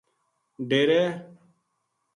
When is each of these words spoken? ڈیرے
ڈیرے 0.69 0.99